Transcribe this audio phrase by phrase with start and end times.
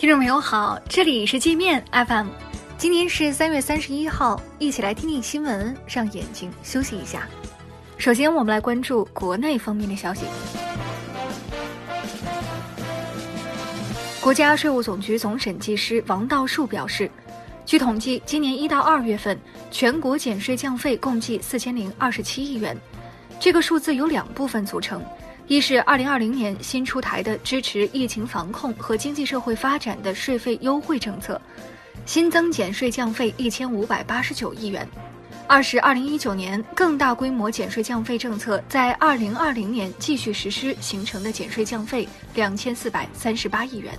[0.00, 2.28] 听众朋友好，这里是界面 FM，
[2.78, 7.28] 今天是三月三十一号，一起来听听新闻，让眼睛休息一下。
[7.98, 10.24] 首先，我们来关注国内方面的消息。
[14.22, 17.10] 国家税务总局总审计师王道树表示，
[17.66, 19.38] 据统计，今年一到二月份，
[19.70, 22.74] 全国减税降费共计四千零二十七亿元。
[23.38, 25.04] 这个数字由两部分组成。
[25.50, 31.42] 一是二零二零年新出台的支持疫情防控和经济社会发展的税费优惠政策，
[32.06, 34.86] 新增减税降费一千五百八十九亿元；
[35.48, 43.92] 二是二零一九年更大规模减税降费政策在二零二零年继续实施形成的减税降费两千四百三十八亿元。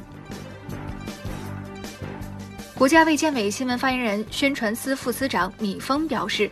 [2.75, 6.49] 国家卫健委新闻发言人、宣传司副司长米峰表示。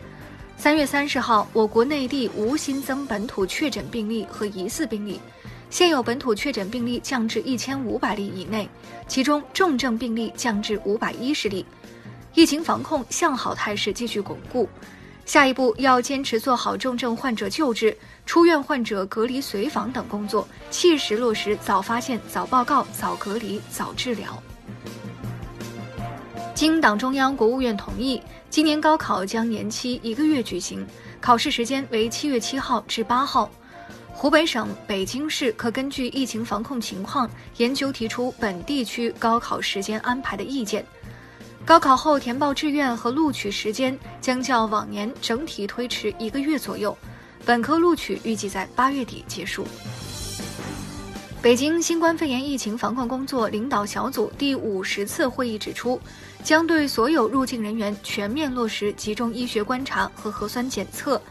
[0.59, 5.17] 三月三十号，我国内地无新增本土确诊病例和疑似病例，
[5.69, 8.67] 现有本土确诊病例降至一千五百例以内，
[9.07, 11.65] 其中重症病例降至五百一十例，
[12.33, 14.67] 疫情防控向好态势继续巩固。
[15.25, 24.43] 下一步要坚持做好重症患者救治、出院患者隔离随访等工作，切实落实早发现、早报告、早隔离、早治疗。
[26.59, 30.85] 经党中央、国务院同意，今年高考将延期一个月举行，
[31.21, 33.49] 考试时间为七月七号至八号。
[34.11, 40.85] 湖北省、北京市可根据疫情防控情况，研究提出本地区高考时间安排的意见。
[41.63, 46.93] 高考后填报志愿和录取时间将较往年整体推迟一个月左右，
[47.45, 49.65] 本科录取预计在八月底结束。
[51.41, 55.97] 北京新冠肺炎疫情防控工作领导小组第五十次会议指出，
[56.43, 61.21] 将对所有入境人员全面落实集中医学观察和核酸检测，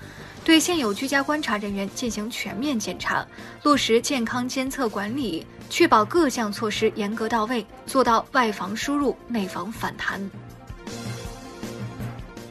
[0.43, 3.27] 对现有居家观察人员进行全面检查，
[3.63, 10.19] 落实健康监测管理，确保各项措施严格到位，做到外防输入、内防反弹。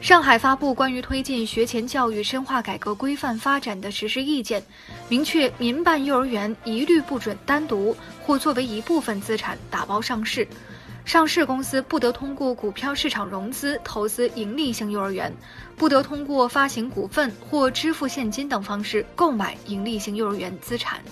[0.08, 4.62] 上海发布关于推进学前教育深化改革规范发展的实施意见，
[5.06, 10.48] 明确民办幼儿园一律不准单独或作为一部分资产打包上市，
[11.04, 15.30] 上市公司不得通过股票市场融资投资盈利性幼儿园，
[15.76, 21.02] 不得通过发行股份或支付现金等方式购买盈利性幼儿园资产。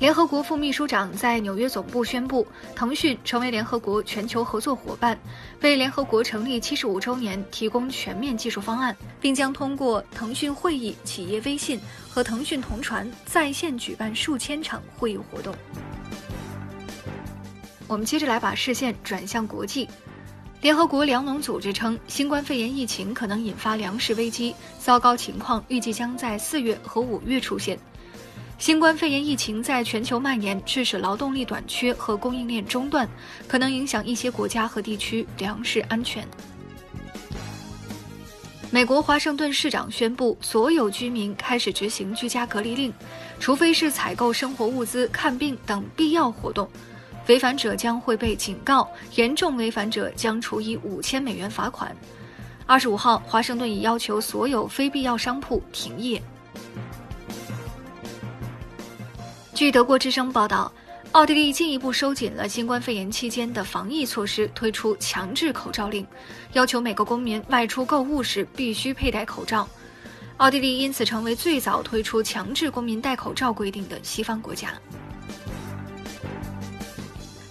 [0.00, 5.16] 联合国副秘书长在纽约总部宣布，腾讯成为联合国全球合作伙伴，
[5.60, 11.78] 为联合国成立七十五周年提供全面技术方案，并将通过腾讯会议、企业微信
[12.08, 15.54] 和腾讯同传在线举办数千场会议活动。
[17.86, 19.86] 我们接着来把视线转向国际，
[20.62, 27.78] 联合国粮农组织称，新冠肺炎疫情可能引发粮食危机，糟糕情况预计将在四月和五月出现。
[28.60, 33.08] 新冠肺炎疫情在全球蔓延，致使劳动力短缺和供应链中断，
[33.48, 36.28] 可能影响一些国家和地区粮食安全。
[38.70, 42.92] 美国华盛顿市长宣布，所有居民开始执行居家隔离令，
[43.38, 46.68] 除非是采购生活物资、看病等必要活动，
[47.28, 51.96] 违反者将会被警告，严重违反者将处以五千美元罚款。
[52.66, 56.22] 二十五号，华盛顿已要求所有非必要商铺停业。
[59.60, 60.72] 据德国之声报道，
[61.12, 66.06] 奥地利进一步收紧了新冠肺炎期间的防疫措施，推出强制口罩令，
[66.54, 69.68] 要求每个公民外出购物时必须佩戴口罩。
[70.38, 74.70] 奥地利因此成为最早推出强制公民戴口罩规定的西方国家。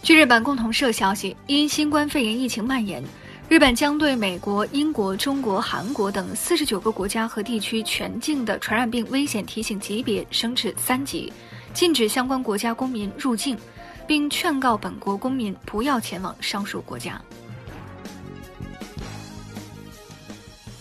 [0.02, 3.04] 据日本共同社消息，因新冠肺炎疫情蔓延，
[3.48, 11.32] 日本将对美国、英国、中国、韩国等四十九个国家和地区全境的传染病危险提醒级别升至三级。
[11.80, 13.58] 禁止相关国家公民入境，
[14.06, 17.22] 并劝告本国公民不要前往上述国家。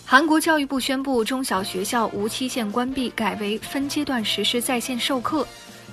[0.05, 5.47] 韩国教育部宣布，中小学校无期限关闭，改为分阶段实施在线授课。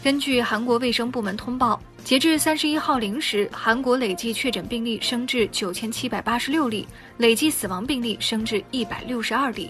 [0.04, 6.88] 根据韩国卫生部门通报，截至三十一号零时，韩国累计确诊病例升至九千七百八十六例，
[7.18, 9.70] 累计死亡病例升至一百六十二例。